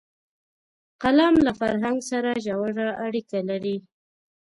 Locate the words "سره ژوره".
2.11-2.87